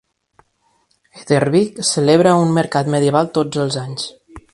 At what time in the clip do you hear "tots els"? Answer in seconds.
3.37-3.79